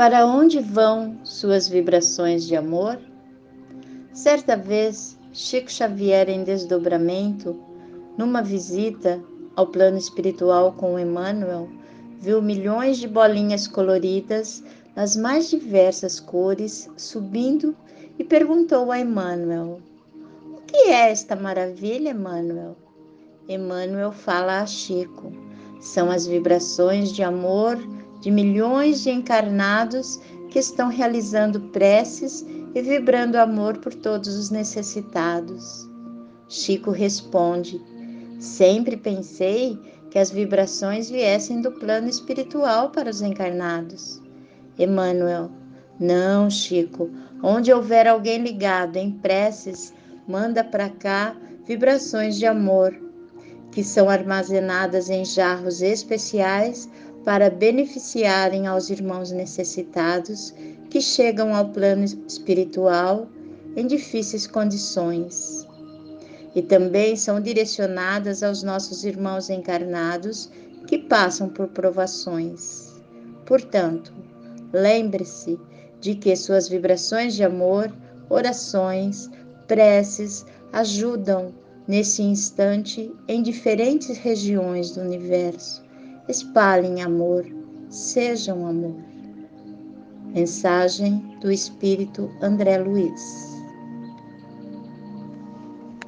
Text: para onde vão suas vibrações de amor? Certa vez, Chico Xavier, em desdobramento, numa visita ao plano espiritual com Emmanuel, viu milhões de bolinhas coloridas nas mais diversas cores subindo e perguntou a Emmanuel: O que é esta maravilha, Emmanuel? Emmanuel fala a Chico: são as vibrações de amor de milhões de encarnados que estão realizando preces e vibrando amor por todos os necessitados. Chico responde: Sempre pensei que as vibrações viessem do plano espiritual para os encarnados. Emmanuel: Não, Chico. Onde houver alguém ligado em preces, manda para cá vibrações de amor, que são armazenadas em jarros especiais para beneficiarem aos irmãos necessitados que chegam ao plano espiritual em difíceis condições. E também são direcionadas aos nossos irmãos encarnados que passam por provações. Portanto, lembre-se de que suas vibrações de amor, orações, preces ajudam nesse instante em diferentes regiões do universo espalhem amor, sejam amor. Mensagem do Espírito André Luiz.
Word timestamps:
para 0.00 0.24
onde 0.24 0.60
vão 0.60 1.20
suas 1.24 1.68
vibrações 1.68 2.46
de 2.46 2.56
amor? 2.56 2.98
Certa 4.14 4.56
vez, 4.56 5.18
Chico 5.30 5.70
Xavier, 5.70 6.30
em 6.30 6.42
desdobramento, 6.42 7.54
numa 8.16 8.40
visita 8.40 9.22
ao 9.54 9.66
plano 9.66 9.98
espiritual 9.98 10.72
com 10.72 10.98
Emmanuel, 10.98 11.68
viu 12.18 12.40
milhões 12.40 12.96
de 12.96 13.06
bolinhas 13.06 13.68
coloridas 13.68 14.64
nas 14.96 15.16
mais 15.16 15.50
diversas 15.50 16.18
cores 16.18 16.88
subindo 16.96 17.76
e 18.18 18.24
perguntou 18.24 18.90
a 18.90 18.98
Emmanuel: 18.98 19.82
O 20.46 20.62
que 20.62 20.78
é 20.78 21.10
esta 21.10 21.36
maravilha, 21.36 22.12
Emmanuel? 22.12 22.74
Emmanuel 23.46 24.12
fala 24.12 24.62
a 24.62 24.66
Chico: 24.66 25.30
são 25.78 26.10
as 26.10 26.26
vibrações 26.26 27.12
de 27.12 27.22
amor 27.22 27.76
de 28.20 28.30
milhões 28.30 29.02
de 29.02 29.10
encarnados 29.10 30.20
que 30.50 30.58
estão 30.58 30.88
realizando 30.88 31.60
preces 31.68 32.44
e 32.74 32.82
vibrando 32.82 33.36
amor 33.36 33.78
por 33.78 33.94
todos 33.94 34.36
os 34.36 34.50
necessitados. 34.50 35.88
Chico 36.48 36.90
responde: 36.90 37.80
Sempre 38.38 38.96
pensei 38.96 39.78
que 40.10 40.18
as 40.18 40.30
vibrações 40.30 41.08
viessem 41.08 41.60
do 41.60 41.70
plano 41.70 42.08
espiritual 42.08 42.90
para 42.90 43.08
os 43.08 43.22
encarnados. 43.22 44.20
Emmanuel: 44.78 45.50
Não, 45.98 46.50
Chico. 46.50 47.10
Onde 47.42 47.72
houver 47.72 48.06
alguém 48.06 48.42
ligado 48.42 48.96
em 48.96 49.12
preces, 49.12 49.94
manda 50.28 50.62
para 50.62 50.90
cá 50.90 51.34
vibrações 51.66 52.36
de 52.36 52.44
amor, 52.44 52.94
que 53.72 53.82
são 53.82 54.10
armazenadas 54.10 55.08
em 55.08 55.24
jarros 55.24 55.80
especiais 55.80 56.90
para 57.24 57.50
beneficiarem 57.50 58.66
aos 58.66 58.88
irmãos 58.88 59.30
necessitados 59.30 60.54
que 60.88 61.00
chegam 61.00 61.54
ao 61.54 61.68
plano 61.68 62.04
espiritual 62.04 63.28
em 63.76 63.86
difíceis 63.86 64.46
condições. 64.46 65.66
E 66.54 66.62
também 66.62 67.14
são 67.16 67.40
direcionadas 67.40 68.42
aos 68.42 68.62
nossos 68.62 69.04
irmãos 69.04 69.50
encarnados 69.50 70.50
que 70.86 70.98
passam 70.98 71.48
por 71.48 71.68
provações. 71.68 73.00
Portanto, 73.46 74.12
lembre-se 74.72 75.58
de 76.00 76.14
que 76.14 76.34
suas 76.34 76.68
vibrações 76.68 77.34
de 77.34 77.44
amor, 77.44 77.92
orações, 78.28 79.30
preces 79.68 80.44
ajudam 80.72 81.54
nesse 81.86 82.22
instante 82.22 83.12
em 83.28 83.42
diferentes 83.42 84.16
regiões 84.16 84.92
do 84.92 85.02
universo 85.02 85.89
espalhem 86.30 87.02
amor, 87.02 87.44
sejam 87.88 88.66
amor. 88.66 88.96
Mensagem 90.32 91.18
do 91.40 91.50
Espírito 91.50 92.30
André 92.40 92.78
Luiz. 92.78 93.49